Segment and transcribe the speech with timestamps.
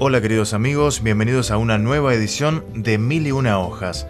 [0.00, 4.06] Hola queridos amigos, bienvenidos a una nueva edición de Mil y una hojas.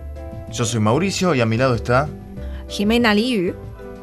[0.52, 2.10] Yo soy Mauricio y a mi lado está...
[2.68, 3.54] Jimena Liu.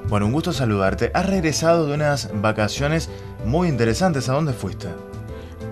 [0.09, 1.11] Bueno, un gusto saludarte.
[1.13, 3.11] Has regresado de unas vacaciones
[3.45, 4.29] muy interesantes.
[4.29, 4.87] ¿A dónde fuiste?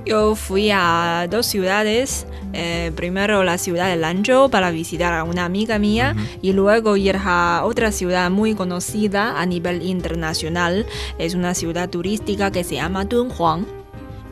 [0.05, 2.27] Yo fui a dos ciudades.
[2.53, 7.17] Eh, primero la ciudad de Lanzhou para visitar a una amiga mía y luego ir
[7.25, 10.85] a otra ciudad muy conocida a nivel internacional.
[11.17, 13.82] Es una ciudad turística que se llama Dunhuang.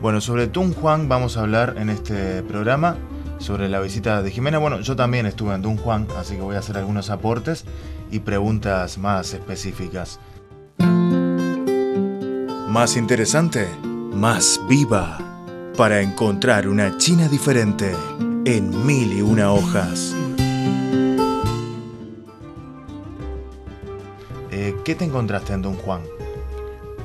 [0.01, 2.97] Bueno, sobre Dunhuang vamos a hablar en este programa,
[3.37, 4.57] sobre la visita de Jimena.
[4.57, 7.65] Bueno, yo también estuve en Dunhuang, así que voy a hacer algunos aportes
[8.09, 10.19] y preguntas más específicas.
[12.67, 13.67] Más interesante,
[14.11, 15.19] más viva,
[15.77, 17.95] para encontrar una China diferente
[18.45, 20.15] en mil y una hojas.
[24.49, 26.20] Eh, ¿Qué te encontraste en Dunhuang?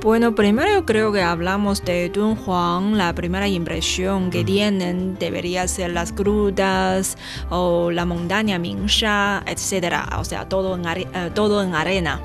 [0.07, 6.15] Bueno, primero creo que hablamos de Dunhuang, la primera impresión que tienen debería ser las
[6.15, 7.19] grutas
[7.51, 9.97] o la montaña Mingsha, etc.
[10.17, 12.21] O sea, todo en, eh, todo en arena.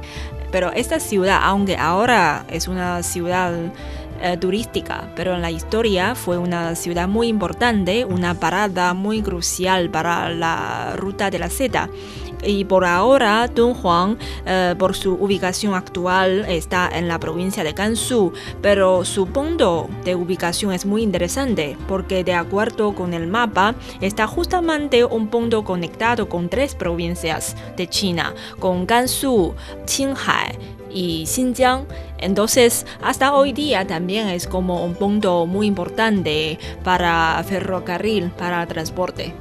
[0.52, 3.52] Pero esta ciudad, aunque ahora es una ciudad
[4.22, 9.90] eh, turística, pero en la historia fue una ciudad muy importante, una parada muy crucial
[9.90, 11.90] para la ruta de la seda
[12.44, 18.34] y por ahora Dunhuang, eh, por su ubicación actual, está en la provincia de Gansu,
[18.62, 24.28] pero su punto de ubicación es muy interesante porque de acuerdo con el mapa está
[24.28, 29.54] justamente un punto conectado con tres provincias de China, con Gansu,
[29.86, 30.58] Qinghai
[30.94, 31.86] y Xinjiang.
[32.18, 39.34] Entonces, hasta hoy día también es como un punto muy importante para ferrocarril, para transporte.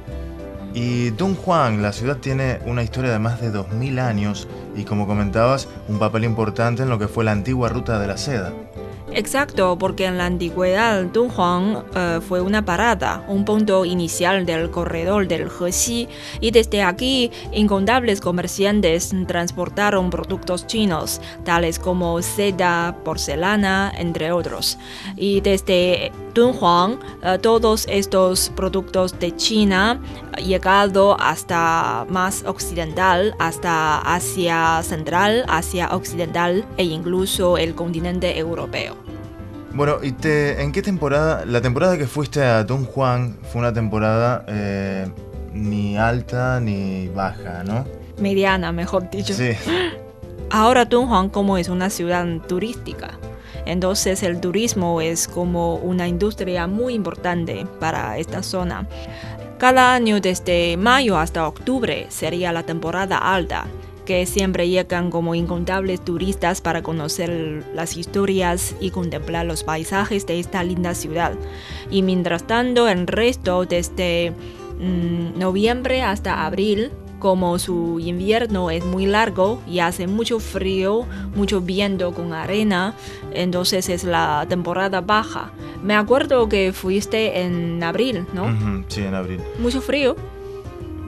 [0.73, 5.67] Y Dunhuang, la ciudad tiene una historia de más de 2000 años y como comentabas,
[5.89, 8.53] un papel importante en lo que fue la antigua ruta de la seda.
[9.13, 15.27] Exacto, porque en la antigüedad Dunhuang eh, fue una parada, un punto inicial del corredor
[15.27, 16.07] del Hexi,
[16.39, 24.77] y desde aquí incontables comerciantes transportaron productos chinos, tales como seda, porcelana, entre otros.
[25.17, 29.99] Y desde Dunhuang, eh, todos estos productos de China
[30.37, 38.95] llegado hasta más occidental, hasta Asia Central, Asia Occidental e incluso el continente europeo.
[39.73, 41.45] Bueno, ¿y te, en qué temporada?
[41.45, 45.07] La temporada que fuiste a Dunhuang fue una temporada eh,
[45.53, 47.85] ni alta ni baja, ¿no?
[48.19, 49.33] Mediana, mejor dicho.
[49.33, 49.51] Sí.
[50.49, 53.17] Ahora Dunhuang como es una ciudad turística.
[53.65, 58.87] Entonces el turismo es como una industria muy importante para esta zona.
[59.61, 63.67] Cada año desde mayo hasta octubre sería la temporada alta,
[64.07, 70.39] que siempre llegan como incontables turistas para conocer las historias y contemplar los paisajes de
[70.39, 71.33] esta linda ciudad.
[71.91, 74.33] Y mientras tanto, el resto desde
[74.79, 76.89] mm, noviembre hasta abril
[77.21, 81.05] como su invierno es muy largo y hace mucho frío,
[81.35, 82.95] mucho viento con arena,
[83.31, 85.51] entonces es la temporada baja.
[85.83, 88.83] Me acuerdo que fuiste en abril, ¿no?
[88.87, 89.39] sí, en abril.
[89.59, 90.15] Mucho frío.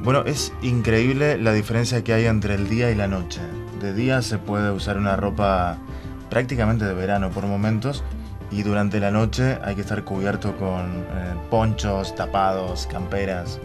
[0.04, 3.42] Bueno, es increíble la diferencia que hay entre el día y la noche.
[3.82, 5.78] De día se puede usar una ropa
[6.30, 8.04] prácticamente de verano por momentos
[8.52, 13.60] y durante la noche hay que estar cubierto con eh, ponchos, tapados, camperas.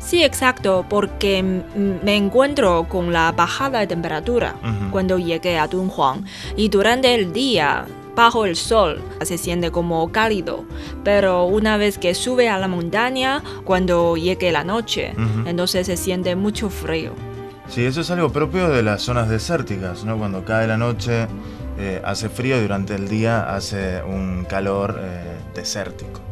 [0.00, 4.56] Sí, exacto, porque me encuentro con la bajada de temperatura
[4.90, 6.24] cuando llegué a Dunhuang
[6.56, 7.86] y durante el día
[8.16, 10.64] bajo el sol se siente como cálido,
[11.04, 15.14] pero una vez que sube a la montaña, cuando llegue la noche,
[15.46, 17.12] entonces se siente mucho frío.
[17.68, 20.18] Sí, eso es algo propio de las zonas desérticas, ¿no?
[20.18, 21.28] Cuando cae la noche
[21.78, 26.29] eh, hace frío y durante el día hace un calor eh, desértico.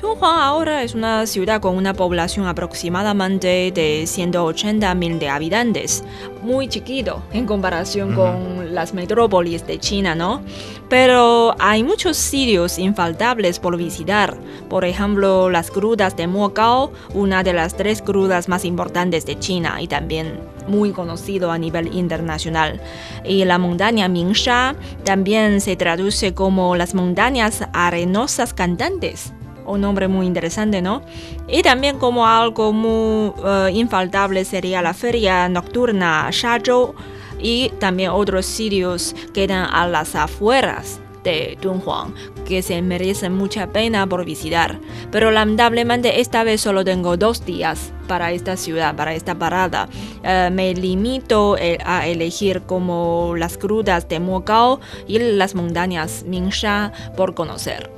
[0.00, 6.04] Dunhuang ahora es una ciudad con una población aproximadamente de 180.000 de habitantes,
[6.40, 10.40] muy chiquito en comparación con las metrópolis de China, ¿no?
[10.88, 14.38] Pero hay muchos sitios infaltables por visitar.
[14.68, 19.82] Por ejemplo, las grutas de Mogao, una de las tres grutas más importantes de China
[19.82, 22.80] y también muy conocido a nivel internacional.
[23.24, 29.32] Y la montaña Mingsha también se traduce como las montañas arenosas cantantes
[29.68, 31.02] un nombre muy interesante, ¿no?
[31.46, 36.94] Y también como algo muy eh, infaltable sería la feria nocturna Shazhou
[37.38, 42.14] y también otros sitios que quedan a las afueras de Dunhuang
[42.46, 44.80] que se merecen mucha pena por visitar.
[45.10, 49.88] Pero lamentablemente esta vez solo tengo dos días para esta ciudad, para esta parada.
[50.24, 56.92] Eh, me limito eh, a elegir como las grutas de Mogao y las montañas Mingsha
[57.16, 57.97] por conocer.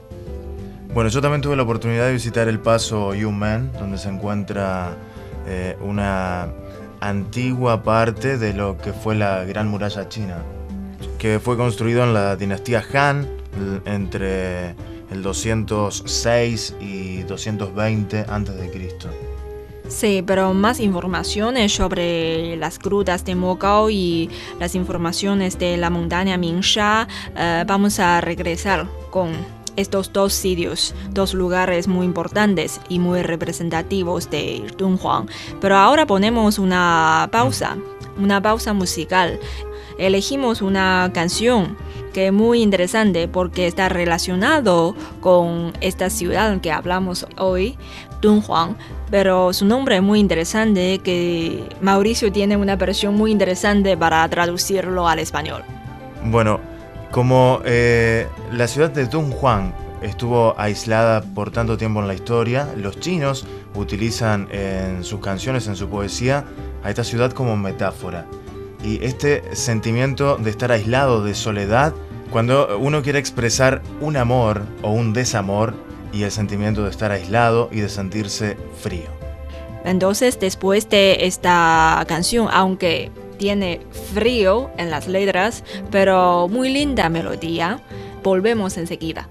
[0.93, 4.97] Bueno, yo también tuve la oportunidad de visitar el paso Yumen, donde se encuentra
[5.47, 6.49] eh, una
[7.01, 10.43] antigua parte de lo que fue la Gran Muralla China,
[11.19, 13.29] que fue construido en la dinastía Han
[13.85, 14.71] entre
[15.11, 18.99] el 206 y 220 a.C.
[19.87, 24.29] Sí, pero más informaciones sobre las grutas de Mogao y
[24.59, 27.07] las informaciones de la montaña Mingsha
[27.37, 34.31] eh, vamos a regresar con estos dos sitios, dos lugares muy importantes y muy representativos
[34.31, 35.28] de Dunhuang.
[35.61, 37.76] Pero ahora ponemos una pausa,
[38.19, 39.38] una pausa musical.
[39.99, 41.76] Elegimos una canción
[42.12, 47.76] que es muy interesante porque está relacionado con esta ciudad que hablamos hoy,
[48.20, 48.76] Dunhuang,
[49.11, 55.08] pero su nombre es muy interesante que Mauricio tiene una versión muy interesante para traducirlo
[55.08, 55.62] al español.
[56.25, 56.61] Bueno,
[57.11, 59.73] como eh, la ciudad de Dunhuang
[60.03, 65.77] estuvo aislada por tanto tiempo en la historia, los chinos utilizan en sus canciones, en
[65.77, 66.45] su poesía,
[66.83, 68.27] a esta ciudad como metáfora.
[68.83, 71.93] Y este sentimiento de estar aislado, de soledad,
[72.31, 75.75] cuando uno quiere expresar un amor o un desamor
[76.13, 79.11] y el sentimiento de estar aislado y de sentirse frío.
[79.85, 83.11] Entonces, después de esta canción, aunque
[83.41, 83.81] tiene
[84.13, 87.81] frío en las letras, pero muy linda melodía.
[88.23, 89.31] Volvemos enseguida.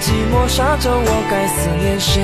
[0.00, 2.22] 寂寞沙洲，我该思念谁？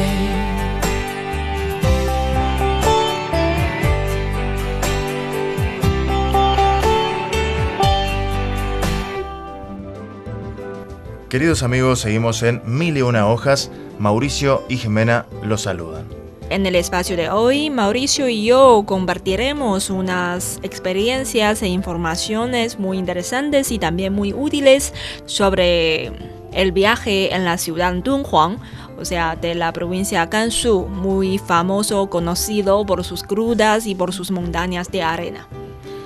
[11.29, 13.71] Queridos amigos, seguimos en Mil y una hojas.
[14.01, 16.05] Mauricio y Jimena los saludan.
[16.49, 23.71] En el espacio de hoy, Mauricio y yo compartiremos unas experiencias e informaciones muy interesantes
[23.71, 24.93] y también muy útiles
[25.27, 26.11] sobre
[26.56, 28.58] el viaje en la ciudad Dunhuang,
[28.98, 34.32] o sea, de la provincia Gansu, muy famoso, conocido por sus crudas y por sus
[34.32, 35.48] montañas de arena.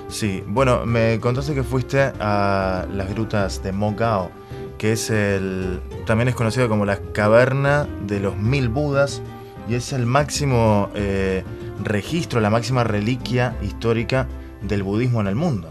[0.09, 4.31] Sí, bueno, me contaste que fuiste a las grutas de Mogao,
[4.79, 5.79] que es el.
[6.07, 9.21] también es conocido como la caverna de los mil Budas,
[9.69, 11.43] y es el máximo eh,
[11.83, 14.27] registro, la máxima reliquia histórica
[14.63, 15.69] del budismo en el mundo.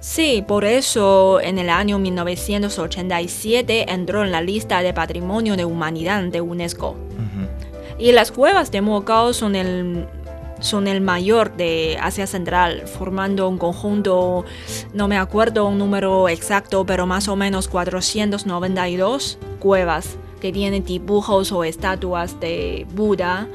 [0.00, 6.22] Sí, por eso en el año 1987 entró en la lista de Patrimonio de Humanidad
[6.24, 6.96] de UNESCO.
[7.98, 10.06] Y las cuevas de Mogao son el
[10.60, 14.44] son el mayor de Asia Central, formando un conjunto,
[14.92, 21.52] no me acuerdo un número exacto, pero más o menos 492 cuevas que tienen dibujos
[21.52, 23.48] o estatuas de Buda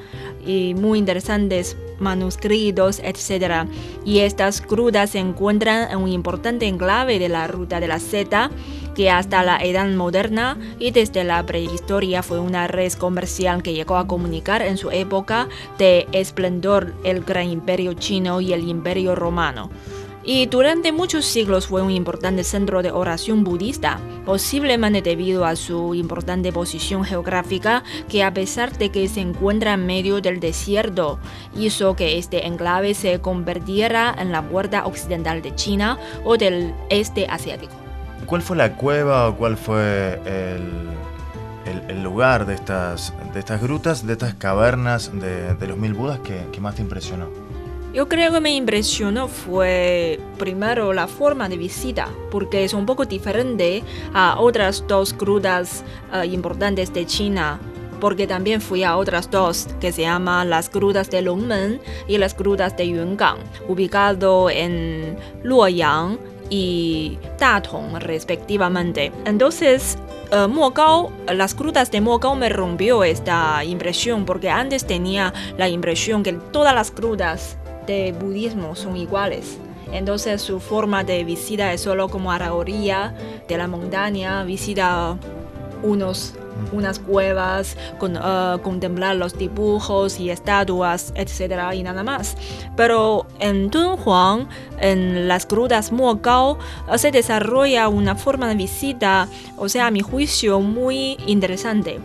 [0.45, 3.67] y muy interesantes manuscritos, etc.
[4.05, 8.51] Y estas grutas se encuentran en un importante enclave de la ruta de la Zeta,
[8.95, 13.97] que hasta la edad moderna y desde la prehistoria fue una red comercial que llegó
[13.97, 19.69] a comunicar en su época de esplendor el gran imperio chino y el imperio romano
[20.25, 25.93] y durante muchos siglos fue un importante centro de oración budista, posiblemente debido a su
[25.93, 31.19] importante posición geográfica que a pesar de que se encuentra en medio del desierto,
[31.55, 37.27] hizo que este enclave se convirtiera en la puerta occidental de China o del este
[37.27, 37.73] asiático.
[38.25, 43.13] ¿Cuál fue la cueva o cuál fue el, lugar de estas,
[43.61, 47.44] grutas, de estas cavernas de, los mil Budas que más te impresionó?
[47.95, 53.05] Yo creo que me impresionó fue primero la forma de visita, porque es un poco
[53.05, 57.57] diferente a otras dos grutas eh, importantes de China,
[58.01, 62.35] porque también fui a otras dos que se llaman las grutas de Longmen y las
[62.35, 63.37] grutas de Yungang,
[63.69, 69.13] ubicado en Luoyang y Datong respectivamente.
[69.23, 69.97] Entonces,
[70.33, 76.23] uh, Mogao, las grutas de Mogao me rompió esta impresión porque antes tenía la impresión
[76.23, 79.57] que todas las grutas de budismo son iguales.
[79.91, 83.13] Entonces su forma de visita es solo como a la orilla
[83.47, 85.17] de la montaña, visita
[85.83, 86.33] unos,
[86.71, 91.73] unas cuevas, con, uh, contemplar los dibujos y estatuas, etc.
[91.73, 92.35] y nada más.
[92.75, 94.49] Pero en Dunhuang,
[94.79, 96.57] en las grutas Mogao,
[96.91, 99.27] uh, se desarrolla una forma de visita,
[99.57, 101.99] o sea, a mi juicio, muy interesante.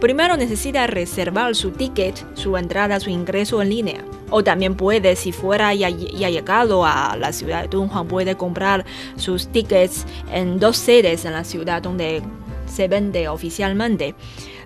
[0.00, 4.04] Primero necesita reservar su ticket, su entrada, su ingreso en línea.
[4.30, 8.86] O también puede, si fuera ya, ya llegado a la ciudad de Dunhuang, puede comprar
[9.16, 12.22] sus tickets en dos sedes en la ciudad donde
[12.66, 14.14] se vende oficialmente.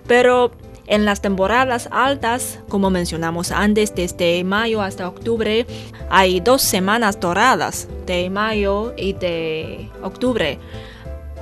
[0.07, 0.51] Pero
[0.87, 5.65] en las temporadas altas, como mencionamos antes, desde mayo hasta octubre,
[6.09, 10.59] hay dos semanas doradas, de mayo y de octubre.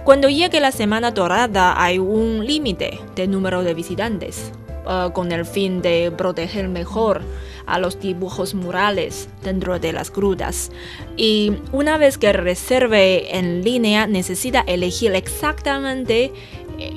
[0.03, 4.51] Cuando llegue la semana dorada hay un límite de número de visitantes,
[4.85, 7.21] uh, con el fin de proteger mejor
[7.65, 10.71] a los dibujos murales dentro de las grutas.
[11.15, 16.33] Y una vez que reserve en línea, necesita elegir exactamente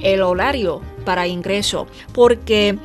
[0.03, 2.77] el horario para ingreso, porque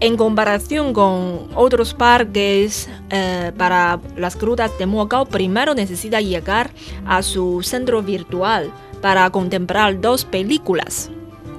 [0.00, 6.70] en comparación con otros parques eh, para las grutas de Mogao, primero necesita llegar
[7.06, 8.70] a su centro virtual
[9.00, 11.10] para contemplar dos películas.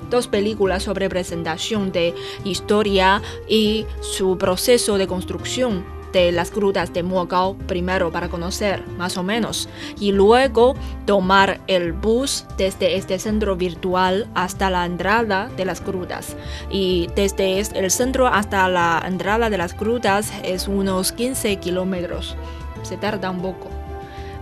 [0.10, 7.03] Dos películas sobre presentación de historia y su proceso de construcción de las grutas de
[7.03, 9.69] Mogao primero para conocer más o menos
[10.00, 16.36] y luego tomar el bus desde este centro virtual hasta la entrada de las grutas.
[16.69, 22.36] Y desde el centro hasta la entrada de las grutas es unos 15 kilómetros.
[22.83, 23.69] Se tarda un poco.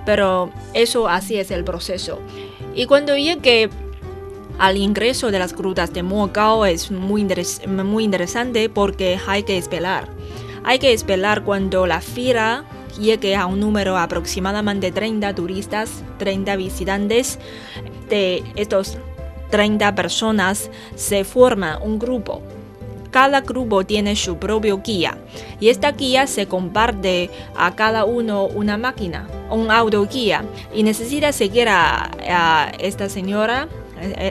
[0.06, 2.20] Pero eso así es el proceso
[2.80, 3.70] y cuando llegue
[4.58, 7.28] al ingreso de las grutas de Mogao es muy,
[7.68, 10.08] muy interesante porque hay que esperar.
[10.64, 12.64] Hay que esperar cuando la fila
[12.98, 17.38] llegue a un número aproximadamente 30 turistas, 30 visitantes.
[18.08, 18.98] De estos
[19.50, 22.42] 30 personas se forma un grupo.
[23.12, 25.18] Cada grupo tiene su propio guía
[25.60, 31.32] y esta guía se comparte a cada uno una máquina, un auto guía y necesita
[31.32, 33.68] seguir a esta señora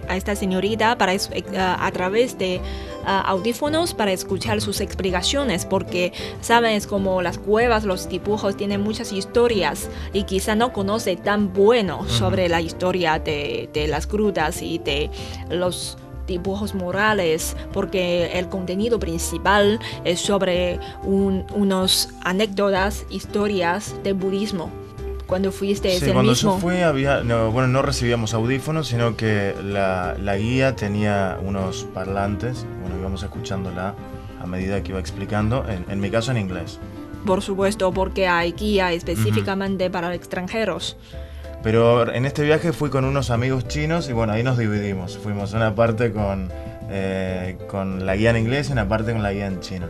[0.08, 2.60] a esta señorita para, eh, a través de
[3.04, 9.88] audífonos para escuchar sus explicaciones, porque sabes como las cuevas, los dibujos tienen muchas historias
[10.12, 15.10] y quizá no conoce tan bueno sobre la historia de, de las grutas y de
[15.48, 15.96] los
[16.28, 24.70] dibujos morales, porque el contenido principal es sobre unos anécdotas, historias del budismo.
[25.26, 30.16] Cuando fuiste sí, cuando yo fui había no, bueno no recibíamos audífonos sino que la,
[30.18, 32.64] la, guía tenía unos parlantes.
[32.80, 33.94] Bueno íbamos escuchándola
[34.40, 36.78] a medida que iba explicando en, en mi caso en inglés.
[37.26, 40.96] Por supuesto porque hay guía específicamente para extranjeros
[41.62, 45.52] pero en este viaje fui con unos amigos chinos y bueno ahí nos dividimos fuimos
[45.52, 46.50] una parte con
[46.90, 49.86] eh, con la guía en inglés y una parte con la guía en chino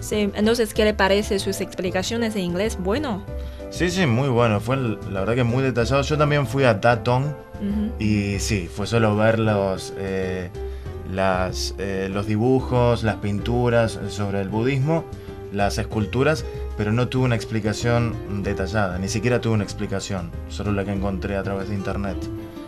[0.00, 2.78] Sí, entonces, ¿qué le parece sus explicaciones en inglés?
[2.80, 3.22] Bueno.
[3.68, 4.58] Sí, sí, muy bueno.
[4.60, 6.02] Fue la verdad que muy detallado.
[6.02, 7.34] Yo también fui a Datong
[7.98, 10.48] y sí, fue solo ver los, eh,
[11.12, 15.04] las, eh, los dibujos, las pinturas sobre el budismo,
[15.52, 16.46] las esculturas,
[16.80, 21.36] pero no tuve una explicación detallada, ni siquiera tuve una explicación, solo la que encontré
[21.36, 22.16] a través de internet.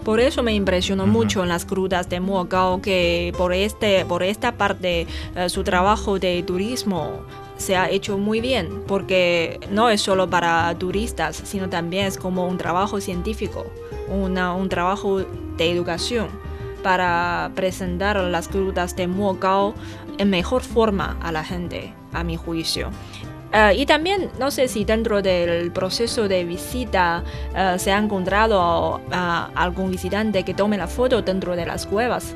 [0.04, 4.58] Por eso me impresionó mucho en las crudas de Mogao que por, este, por esta
[4.58, 7.22] parte eh, su trabajo de turismo
[7.56, 12.46] se ha hecho muy bien, porque no es solo para turistas, sino también es como
[12.46, 13.64] un trabajo científico,
[14.10, 16.28] una, un trabajo de educación
[16.82, 19.72] para presentar las crudas de Mogao
[20.18, 22.90] en mejor forma a la gente, a mi juicio.
[23.52, 27.22] Eh, y también, no sé si dentro del proceso de visita
[27.54, 29.00] eh, se ha encontrado uh,
[29.54, 32.34] algún visitante que tome la foto dentro de las cuevas.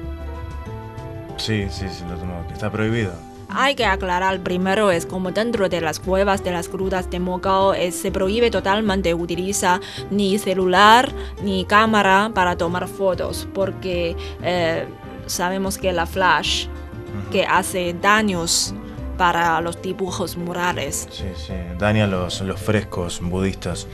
[1.39, 3.13] Sí, sí, sí, lo tomo, está prohibido.
[3.49, 7.75] Hay que aclarar primero es como dentro de las cuevas de las grutas de Mogao
[7.91, 9.81] se prohíbe totalmente utilizar
[10.11, 14.87] ni celular ni cámara para tomar fotos porque eh,
[15.27, 16.67] sabemos que la flash
[17.31, 18.75] que hace daños
[19.17, 21.09] para los dibujos murales.
[21.11, 23.87] Sí, sí, daña los, los frescos budistas.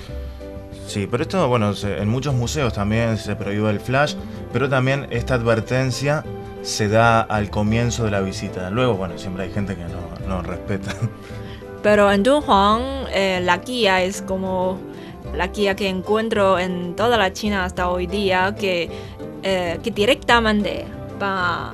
[0.87, 4.15] Sí, pero esto, bueno, en muchos museos también se prohíbe el flash,
[4.53, 6.25] pero también esta advertencia
[6.63, 8.71] se da al comienzo de la visita.
[8.71, 10.93] Luego, bueno, siempre hay gente que no, no respeta.
[11.83, 14.79] Pero en Dunhuang eh, la guía es como
[15.35, 18.89] la guía que encuentro en toda la China hasta hoy día, que,
[19.43, 20.87] eh, que directamente
[21.21, 21.71] va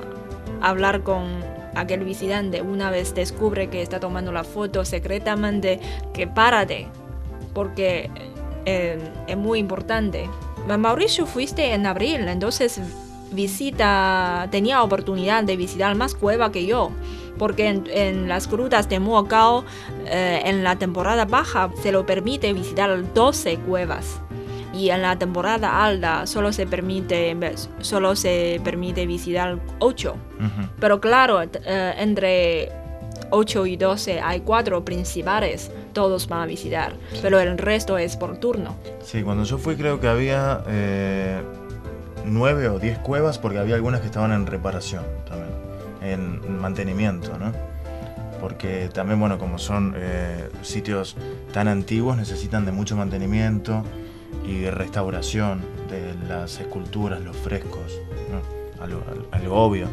[0.61, 5.79] a hablar con aquel visitante una vez descubre que está tomando la foto secretamente,
[6.13, 6.87] que párate,
[7.53, 8.09] porque
[8.65, 10.29] eh, es muy importante.
[10.77, 12.79] Mauricio fuiste en abril, entonces
[13.31, 16.91] visita, tenía oportunidad de visitar más cueva que yo,
[17.37, 19.63] porque en, las grutas de Muocao,
[20.05, 24.21] eh, en la temporada baja, se lo permite visitar 12 cuevas.
[24.79, 27.35] Y en la temporada alta solo se permite,
[27.81, 30.15] solo se permite visitar 8.
[30.79, 32.71] Pero claro, eh, entre
[33.29, 38.37] 8 y 12 hay cuatro principales, todos van a visitar, pero el resto es por
[38.37, 38.77] turno.
[39.03, 41.41] Sí, cuando yo fui creo que había eh,
[42.23, 45.51] nueve o diez cuevas porque había algunas que estaban en reparación también,
[46.01, 47.51] en mantenimiento, ¿no?
[48.39, 51.17] Porque también, bueno, como son eh, sitios
[51.51, 53.83] tan antiguos, necesitan de mucho mantenimiento
[54.45, 57.99] y restauración de las esculturas, los frescos,
[58.31, 58.59] ¿no?
[58.81, 59.87] algo, obvio.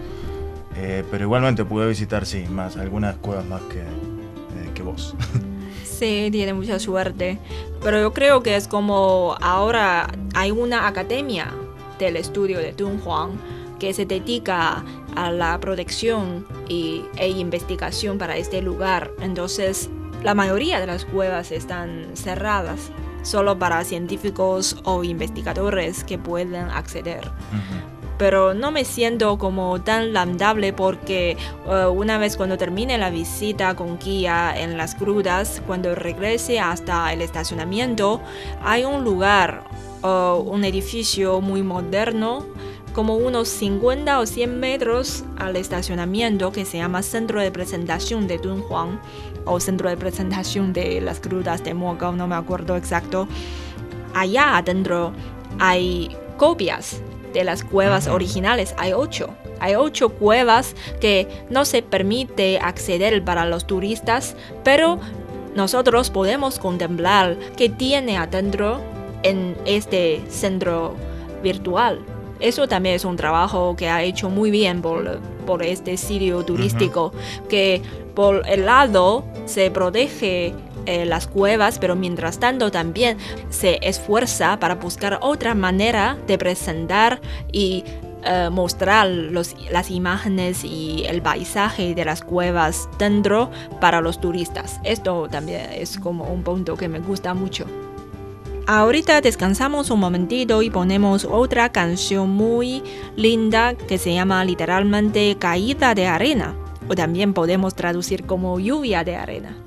[0.76, 5.14] Eh, pero igualmente pude visitar, sí, más, algunas cuevas más que, eh, que vos.
[5.84, 7.38] Sí, tiene mucha suerte.
[7.82, 11.54] Pero yo creo que es como ahora hay una academia
[11.98, 13.30] del estudio de Dunhuang
[13.78, 19.10] que se dedica a la protección y, e investigación para este lugar.
[19.20, 19.88] Entonces,
[20.22, 22.90] la mayoría de las cuevas están cerradas
[23.26, 27.30] solo para científicos o investigadores que pueden acceder.
[28.18, 31.36] Pero no me siento como tan lamentable porque
[31.68, 37.12] eh, una vez cuando termine la visita con guía en las grutas, cuando regrese hasta
[37.12, 38.22] el estacionamiento,
[38.62, 39.64] hay un lugar
[40.06, 42.46] un edificio muy moderno,
[42.92, 48.38] como unos 50 o 100 metros al estacionamiento que se llama Centro de Presentación de
[48.38, 49.00] Dunhuang
[49.46, 53.26] o Centro de Presentación de las Crudas de Mogao, no me acuerdo exacto.
[54.14, 55.12] Allá adentro
[55.58, 57.00] hay copias
[57.32, 59.30] de las cuevas originales, hay ocho.
[59.60, 65.00] Hay ocho cuevas que no se permite acceder para los turistas, pero
[65.54, 68.80] nosotros podemos contemplar que tiene adentro
[69.22, 70.94] en este centro
[71.42, 72.00] virtual.
[72.40, 77.12] Eso también es un trabajo que ha hecho muy bien por, por este sitio turístico,
[77.48, 77.82] que
[78.16, 80.54] por el lado se protege
[80.86, 83.18] eh, las cuevas, pero mientras tanto también
[83.50, 87.20] se esfuerza para buscar otra manera de presentar
[87.52, 87.84] y
[88.24, 93.50] eh, mostrar las imágenes y el paisaje de las cuevas dentro
[93.80, 94.80] para los turistas.
[94.82, 97.66] Esto también es como un punto que me gusta mucho.
[98.66, 102.82] Ahorita descansamos un momentito y ponemos otra canción muy
[103.14, 106.56] linda que se llama literalmente Caída de Arena,
[106.88, 109.65] o también podemos traducir como lluvia de arena.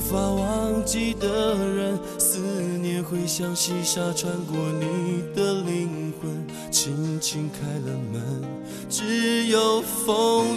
[0.00, 2.38] 无法忘记的人，思
[2.80, 8.42] 念会像细沙穿过你的灵魂，轻轻开了门，
[8.88, 10.56] 只有风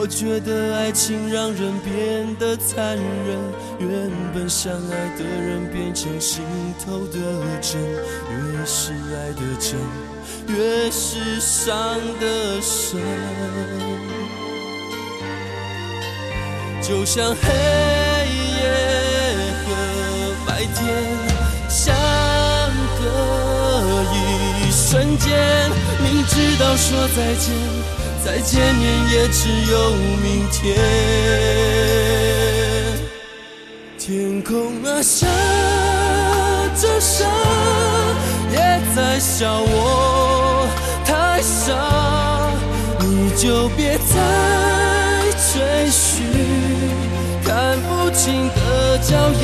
[0.00, 3.38] 我觉得爱情让人变得残忍，
[3.78, 6.42] 原本相爱的人变成心
[6.82, 7.18] 头的
[7.60, 7.78] 针，
[8.30, 9.78] 越是爱的真，
[10.46, 11.76] 越是伤
[12.18, 12.98] 的深。
[16.80, 17.52] 就像黑
[18.56, 18.70] 夜
[19.66, 19.68] 和
[20.46, 20.80] 白天
[21.68, 21.94] 相
[22.98, 23.04] 隔
[24.14, 25.70] 一瞬间，
[26.02, 27.52] 明知道说再见。
[28.24, 30.76] 再见面也只有明天。
[33.98, 35.26] 天空啊，下
[36.80, 37.24] 着沙，
[38.52, 38.58] 也
[38.94, 40.68] 在笑我
[41.04, 41.74] 太傻。
[42.98, 44.14] 你就别再
[45.52, 46.24] 追寻
[47.44, 49.42] 看不清的脚印。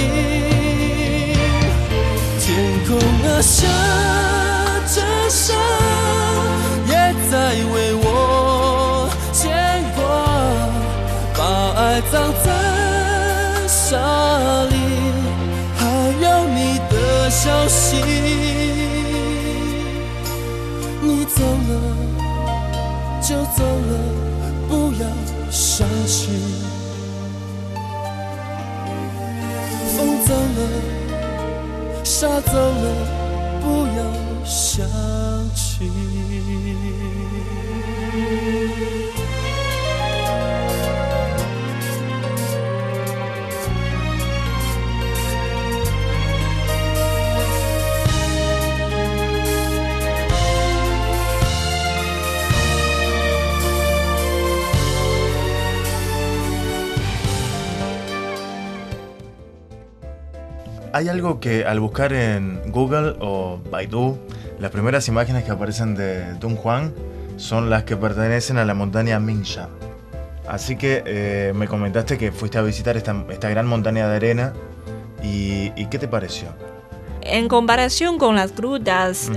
[2.40, 2.44] 天
[2.86, 3.66] 空啊，下
[4.94, 5.54] 着沙，
[12.12, 12.48] 葬在
[13.66, 13.96] 沙
[14.64, 14.74] 里，
[15.76, 15.80] 还
[16.20, 17.96] 有你的消息。
[21.02, 21.72] 你走了
[23.20, 23.92] 就走了，
[24.68, 25.04] 不要
[25.50, 26.22] 伤心。
[29.96, 30.58] 风走了，
[32.04, 32.86] 沙走了，
[33.60, 33.64] 不
[33.96, 34.00] 要
[34.44, 34.86] 想
[35.54, 35.90] 起。
[60.96, 64.16] Hay algo que al buscar en Google o Baidu,
[64.58, 66.94] las primeras imágenes que aparecen de Juan
[67.36, 69.68] son las que pertenecen a la montaña Mingsha.
[70.48, 73.12] Así que eh, me comentaste que fuiste a visitar esta,
[73.50, 74.54] gran montaña de arena
[75.22, 76.48] y, ¿qué te pareció?
[77.20, 79.30] En comparación con las grutas,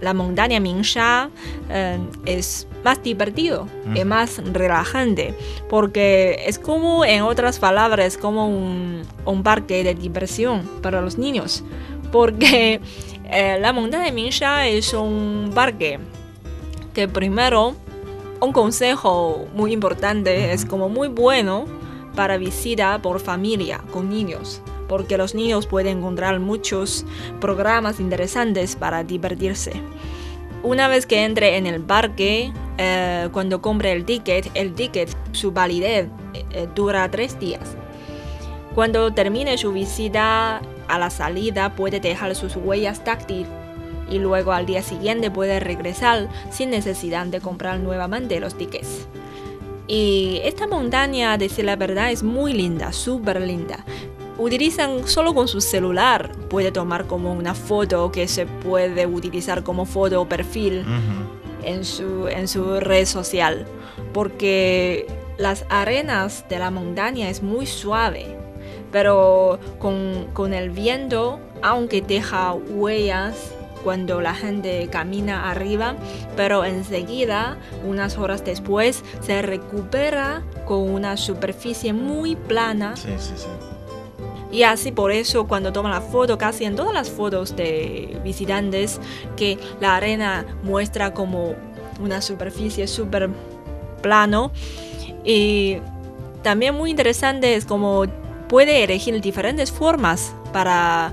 [0.00, 1.30] la montaña Mingsha
[1.70, 5.34] eh, es más divertido y más relajante,
[5.70, 11.64] porque es como, en otras palabras, como un, un parque de diversión para los niños,
[12.12, 12.80] porque
[13.24, 15.98] eh, la montaña Mingsha es un parque
[16.92, 17.74] que primero,
[18.40, 21.64] un consejo muy importante, es como muy bueno
[22.14, 27.04] para visita por familia con niños porque los niños pueden encontrar muchos
[27.40, 29.72] programas interesantes para divertirse.
[30.62, 35.52] Una vez que entre en el parque, eh, cuando compre el ticket, el ticket, su
[35.52, 37.76] validez eh, dura tres días.
[38.74, 43.46] Cuando termine su visita a la salida, puede dejar sus huellas táctiles
[44.10, 49.06] y luego al día siguiente puede regresar sin necesidad de comprar nuevamente los tickets.
[49.86, 53.84] Y esta montaña, decir la verdad, es muy linda, súper linda
[54.38, 56.30] utilizan solo con su celular.
[56.48, 60.84] Puede tomar como una foto que se puede utilizar como foto o perfil
[61.62, 63.66] en, su, en su red social.
[64.12, 65.06] Porque
[65.38, 68.36] las arenas de la montaña es muy suave.
[68.92, 75.96] Pero con, con el viento, aunque deja huellas cuando la gente camina arriba,
[76.36, 82.96] pero enseguida, unas horas después, se recupera con una superficie muy plana.
[82.96, 83.48] Sí, sí, sí
[84.54, 89.00] y así por eso cuando toman la foto, casi en todas las fotos de visitantes,
[89.36, 91.56] que la arena muestra como
[91.98, 93.30] una superficie súper
[94.00, 94.52] plano.
[95.24, 95.78] Y
[96.42, 98.04] también muy interesante es como
[98.48, 101.12] puede elegir diferentes formas para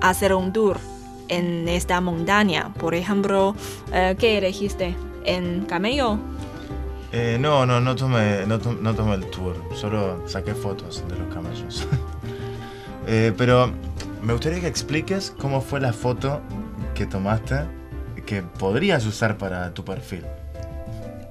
[0.00, 0.76] hacer un tour
[1.28, 2.74] en esta montaña.
[2.74, 3.54] Por ejemplo,
[3.92, 4.96] eh, ¿qué elegiste?
[5.24, 6.18] ¿En camello?
[7.12, 11.86] Eh, no, no, no tomé, no, tomé el tour, solo saqué fotos de los camellos.
[13.12, 13.72] Eh, pero
[14.22, 16.40] me gustaría que expliques cómo fue la foto
[16.94, 17.56] que tomaste
[18.24, 20.24] que podrías usar para tu perfil.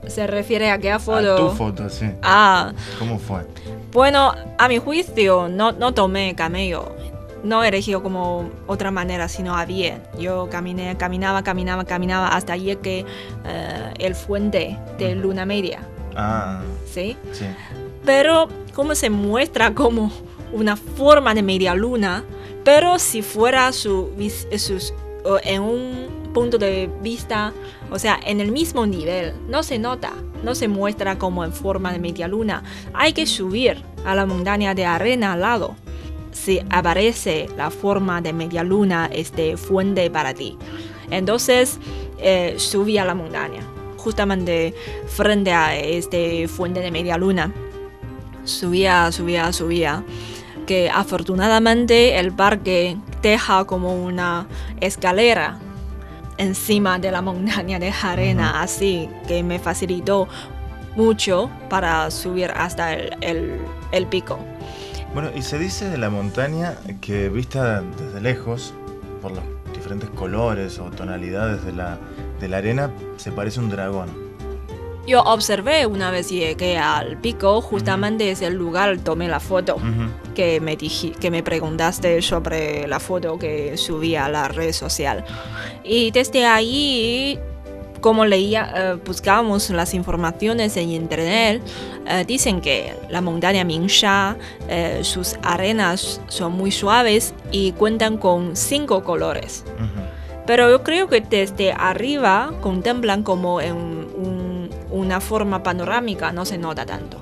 [0.05, 1.35] ¿Se refiere a qué foto?
[1.35, 2.11] A tu foto, sí.
[2.21, 2.73] Ah.
[2.97, 3.47] ¿Cómo fue?
[3.93, 6.93] Bueno, a mi juicio no, no tomé camello.
[7.45, 9.99] No elegido como otra manera, sino a pie.
[10.19, 13.05] Yo caminé, caminaba, caminaba, caminaba hasta llegué
[13.45, 15.79] eh, el fuente de Luna Media.
[16.13, 16.59] Ah.
[16.85, 17.15] ¿Sí?
[17.31, 17.45] Sí.
[18.03, 20.11] Pero, ¿cómo se muestra como
[20.51, 22.23] una forma de media luna,
[22.63, 24.09] pero si fuera su,
[25.43, 27.53] en un punto de vista,
[27.91, 31.91] o sea, en el mismo nivel, no se nota, no se muestra como en forma
[31.91, 32.63] de media luna.
[32.93, 35.75] Hay que subir a la montaña de arena al lado.
[36.31, 40.57] Si aparece la forma de media luna, este fuente para ti.
[41.09, 41.79] Entonces,
[42.19, 43.61] eh, subí a la montaña,
[43.97, 44.73] justamente
[45.07, 47.51] frente a este fuente de media luna.
[48.45, 50.03] Subía, subía, subía.
[50.69, 54.45] Que afortunadamente el parque deja como una
[54.79, 55.57] escalera
[56.37, 60.27] encima de la montaña de arena, así que me facilitó
[60.95, 63.57] mucho para subir hasta el,
[63.91, 64.37] el, pico.
[65.15, 68.75] Bueno, y se dice de la montaña que vista desde lejos,
[69.23, 71.97] por los diferentes colores o tonalidades de la,
[72.39, 74.28] de la arena, se parece un dragón.
[75.09, 79.77] Yo observé una vez llegué al pico, justamente es el lugar tomé la foto
[80.35, 85.25] que, me que me preguntaste sobre la foto que subí a la red social.
[85.83, 87.39] Y desde ahí
[88.01, 91.63] como leía, eh, buscábamos las informaciones en internet,
[92.07, 98.55] eh, dicen que la montaña Mingsha, eh, sus arenas son muy suaves y cuentan con
[98.55, 99.65] cinco colores.
[100.45, 104.38] Pero yo creo que desde arriba contemplan como en un
[105.09, 107.17] una forma panorámica no se nota tanto.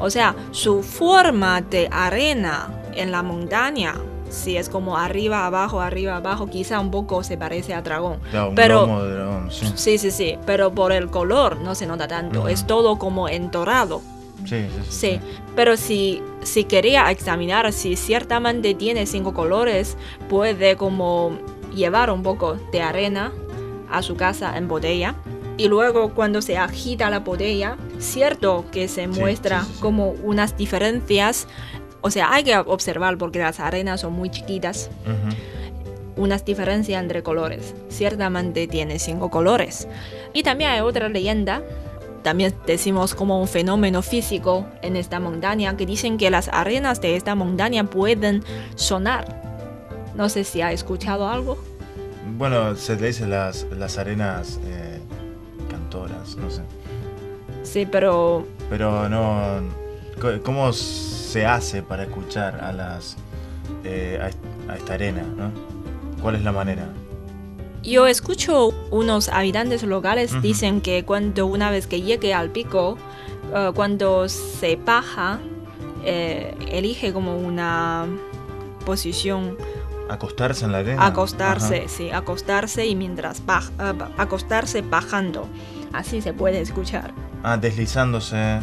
[0.00, 3.94] O sea, su forma de arena en la montaña,
[4.28, 8.18] si es como arriba, abajo, arriba, abajo, quizá un poco se parece a dragón.
[8.56, 9.98] pero sí.
[9.98, 10.10] sí.
[10.10, 12.48] sí, pero por el color no se nota tanto.
[12.48, 14.02] Es todo como entorado.
[14.44, 15.20] Sí, sí, sí,
[15.54, 19.96] pero si, si quería examinar si ciertamente tiene cinco colores,
[20.28, 21.38] puede como
[21.72, 23.32] llevar un poco de arena
[23.90, 25.14] a su casa en botella
[25.56, 31.48] y luego cuando se agita la botella, cierto que se muestra como unas diferencias,
[32.00, 34.90] o sea, hay que observar porque las arenas son muy chiquitas.
[36.16, 37.74] Unas diferencias entre colores.
[37.88, 39.86] Ciertamente tiene cinco colores.
[40.32, 41.62] Y también hay otra leyenda
[42.26, 47.14] también decimos como un fenómeno físico en esta montaña, que dicen que las arenas de
[47.14, 48.42] esta montaña pueden
[48.74, 49.40] sonar.
[50.16, 51.56] No sé si ha escuchado algo.
[52.36, 54.85] Bueno, se le dice las, las arenas eh,
[56.36, 56.62] no sé.
[57.62, 58.46] Sí, pero...
[58.70, 59.60] Pero no...
[60.42, 63.16] ¿Cómo se hace para escuchar a las...
[63.84, 64.18] Eh,
[64.68, 65.50] a, esta arena, ¿no?
[66.20, 66.88] ¿Cuál es la manera?
[67.82, 72.98] Yo escucho unos habitantes locales dicen que cuando una vez que llegue al pico,
[73.54, 75.38] eh, cuando se baja,
[76.04, 78.06] eh, elige como una
[78.84, 79.56] posición
[80.08, 81.04] Acostarse en la arena.
[81.04, 83.72] Acostarse, sí, acostarse y mientras baja,
[84.16, 85.48] acostarse bajando.
[85.92, 87.12] Así se puede escuchar.
[87.42, 88.60] Ah, deslizándose.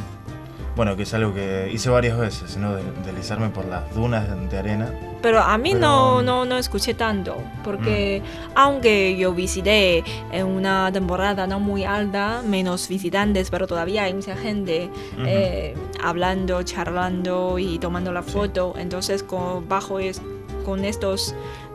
[0.76, 2.76] Bueno, que es algo que hice varias veces, ¿no?
[3.06, 4.92] Deslizarme por las dunas de arena.
[5.22, 8.52] Pero a mí no, no, no escuché tanto, porque mm.
[8.56, 14.36] aunque yo visité en una temporada no muy alta, menos visitantes, pero todavía hay mucha
[14.36, 20.22] gente eh, hablando, charlando y tomando la foto, entonces con, bajo es,
[20.66, 21.34] con estos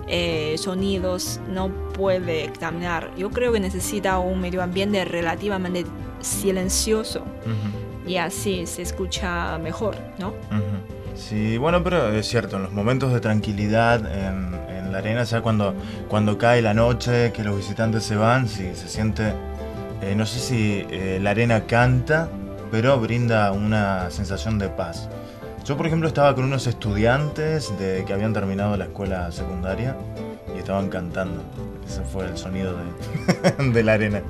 [0.09, 3.11] eh, sonidos no puede examinar.
[3.17, 5.85] Yo creo que necesita un medio ambiente relativamente
[6.21, 7.25] silencioso
[8.07, 10.33] y así se escucha mejor, ¿no?
[11.15, 14.57] Sí, bueno, pero es cierto, en los momentos de tranquilidad en,
[14.93, 15.75] la arena, ya cuando,
[16.09, 19.35] cuando cae la noche, que los visitantes se van, sí, se siente,
[20.01, 22.31] eh, no sé si eh, la arena canta,
[22.71, 25.11] pero brinda una sensación de paz.
[25.69, 29.95] Yo, por ejemplo, estaba con unos estudiantes de, que habían terminado la escuela secundaria
[30.57, 31.43] y estaban cantando.
[31.87, 34.23] Ese fue el sonido de, de la arena.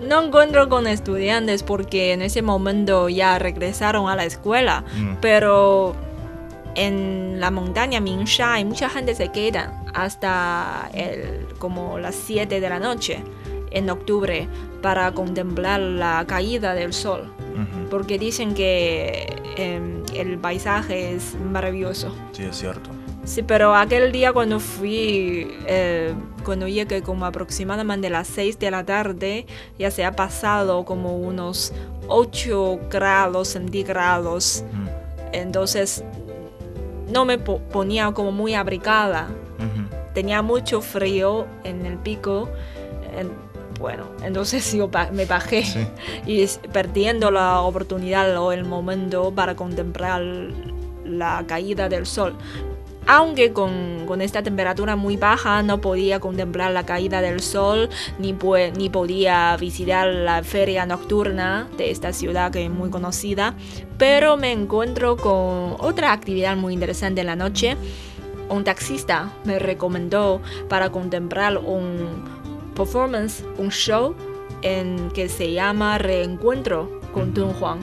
[0.00, 5.18] No encuentro con estudiantes porque en ese momento ya regresaron a la escuela, mm.
[5.20, 5.94] pero
[6.74, 12.68] en la montaña Mingsha hay mucha gente se queda hasta el, como las 7 de
[12.68, 13.22] la noche
[13.70, 14.48] en octubre
[14.82, 17.32] para contemplar la caída del sol
[17.90, 22.14] porque dicen que em, el paisaje es maravilloso.
[22.32, 22.90] Sí, es cierto.
[23.24, 26.14] Sí, pero aquel día cuando fui, eh,
[26.44, 29.46] cuando llegué como aproximadamente a las 6 de la tarde,
[29.78, 31.72] ya se ha pasado como unos
[32.06, 34.64] 8 grados centígrados.
[35.32, 36.04] Entonces
[37.12, 39.28] no me ponía como muy abrigada.
[40.14, 42.48] Tenía mucho frío en el pico
[43.78, 45.64] bueno, entonces yo me bajé
[46.26, 50.22] y perdiendo la oportunidad o el momento para contemplar
[51.04, 52.34] la caída del sol.
[53.08, 58.34] Aunque con, esta temperatura muy baja no podía contemplar la caída del sol ni,
[58.76, 63.54] ni podía visitar la feria nocturna de esta ciudad que es muy conocida,
[63.96, 67.76] pero me encuentro con otra actividad muy interesante en la noche
[68.48, 72.35] un taxista me recomendó para contemplar un
[72.76, 74.14] performance, un show
[74.62, 77.80] en que se llama Reencuentro con Don Juan.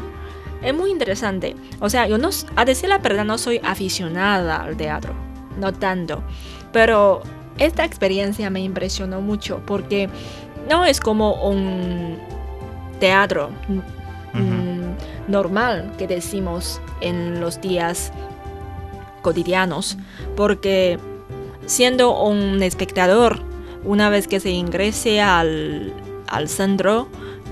[0.61, 1.55] Es muy interesante.
[1.81, 5.13] O sea, yo no, a decir la verdad, no soy aficionada al teatro,
[5.59, 6.23] no tanto.
[6.71, 7.21] Pero
[7.57, 10.09] esta experiencia me impresionó mucho porque
[10.69, 12.17] no es como un
[12.99, 13.49] teatro
[14.33, 18.11] mm, normal que decimos en los días
[19.21, 19.97] cotidianos,
[20.35, 20.99] porque
[21.65, 23.41] siendo un espectador,
[23.85, 25.93] una vez que se ingrese al,
[26.27, 27.07] al centro,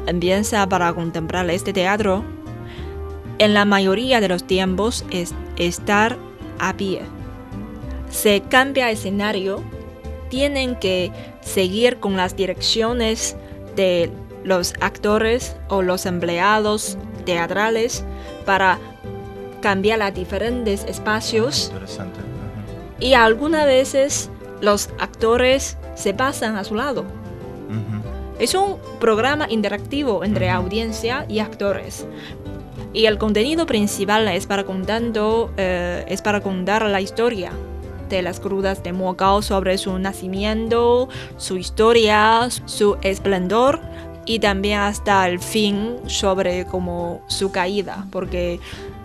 [0.07, 2.23] empieza para contemplar este teatro,
[3.39, 6.17] en la mayoría de los tiempos es estar
[6.59, 7.01] a pie.
[8.09, 9.63] Se cambia escenario,
[10.29, 13.35] tienen que seguir con las direcciones
[13.75, 14.11] de
[14.43, 18.03] los actores o los empleados teatrales
[18.45, 18.79] para
[19.61, 21.71] cambiar a diferentes espacios.
[22.99, 24.29] Y algunas veces
[24.61, 27.05] los actores se pasan a su lado.
[28.39, 32.07] Es un programa interactivo entre audiencia y actores.
[32.91, 37.51] Y el contenido principal es para, contando, eh, es para contar la historia
[38.09, 43.79] de las crudas de Mogao sobre su nacimiento, su historia, su esplendor
[44.25, 48.59] y también hasta el fin sobre como su caída, porque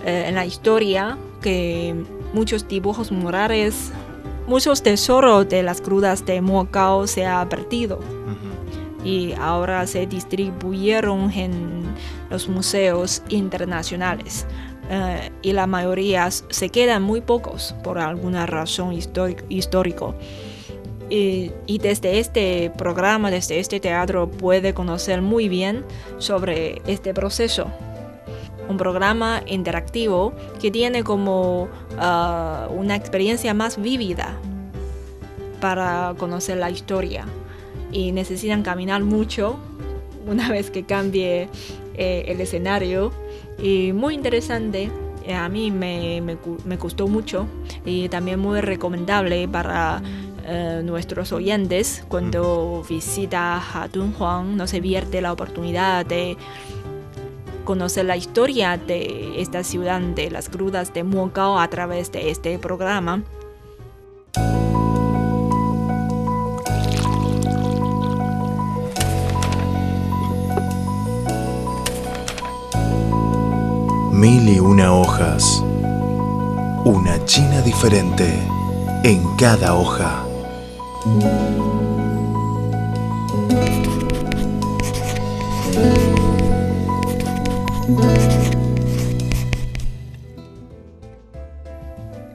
[0.05, 1.95] eh, en la historia que
[2.33, 3.93] muchos dibujos murales,
[4.47, 8.01] muchos tesoros de las crudas de Mogao se ha perdido
[9.05, 11.85] y ahora se distribuyeron en
[12.29, 14.47] los museos internacionales.
[14.91, 20.15] Eh, y la mayoría se quedan muy pocos por alguna razón histórica.
[21.09, 25.85] Y, y, desde este programa, desde este teatro, puede conocer muy bien
[26.19, 27.71] sobre este proceso.
[28.69, 34.37] Un programa interactivo que tiene como ah, una experiencia más vívida
[35.61, 37.27] para conocer la historia.
[37.93, 39.57] Y necesitan caminar mucho
[40.27, 41.49] una vez que cambie
[41.95, 43.13] eh, el escenario.
[43.63, 44.91] Y muy interesante,
[45.35, 47.47] a mí me, me, gustó mucho.
[47.85, 50.03] Y también muy recomendable para
[50.49, 56.37] eh, nuestros oyentes cuando visita a Dunhuang, no se vierte la oportunidad de
[57.67, 62.59] conocer la historia de esta ciudad de las crudas de Mogao a través de este
[62.59, 63.23] programa.
[74.13, 75.63] Mil y una hojas.
[76.87, 78.33] Una China diferente
[79.03, 80.25] en cada hoja.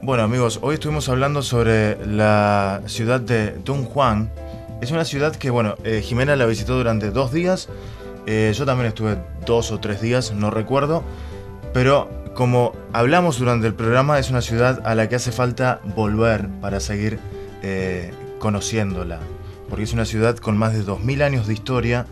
[0.04, 4.30] Bueno amigos, hoy estuvimos hablando sobre la ciudad de Dunhuang.
[4.80, 7.68] Es una ciudad que, bueno, eh, Jimena la visitó durante dos días.
[8.26, 11.04] Eh, yo también estuve dos o tres días, no recuerdo.
[11.72, 16.48] Pero como hablamos durante el programa, es una ciudad a la que hace falta volver
[16.60, 17.20] para seguir
[17.62, 18.10] eh,
[18.40, 19.20] conociéndola.
[19.68, 22.06] Porque es una ciudad con más de 2.000 años de historia,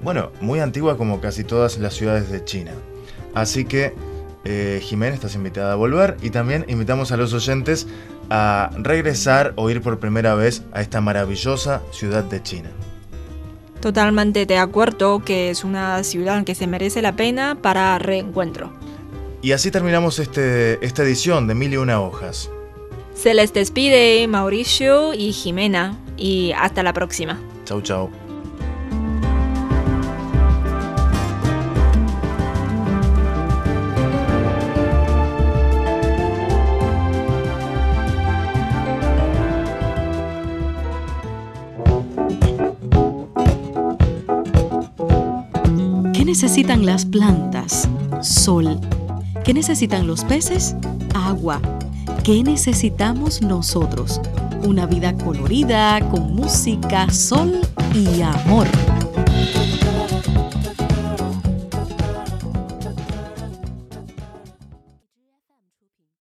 [0.00, 2.72] bueno, muy antigua como casi todas las ciudades de China.
[3.34, 3.92] Así que,
[4.44, 7.86] eh, Jimena, estás invitada a volver y también invitamos a los oyentes
[8.30, 12.70] a regresar o ir por primera vez a esta maravillosa ciudad de China.
[13.80, 18.72] Totalmente de acuerdo que es una ciudad que se merece la pena para reencuentro.
[19.42, 22.50] Y así terminamos este, esta edición de Mil y una hojas.
[23.14, 27.38] Se les despide Mauricio y Jimena y hasta la próxima.
[27.64, 28.19] Chau, chau.
[46.30, 47.88] Necesitan las plantas?
[48.22, 48.78] Sol
[49.44, 50.76] ¿Qué necesitan los peces?
[51.12, 51.60] Agua.
[52.22, 54.20] ¿Qué necesitamos nosotros?
[54.62, 57.60] Una vida colorida, con música, sol
[57.96, 58.68] y amor.